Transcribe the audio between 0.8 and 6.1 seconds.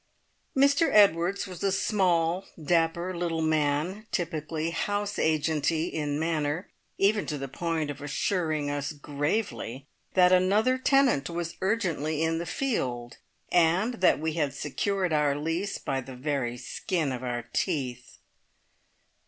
Edwards was a small, dapper little man, typically house agenty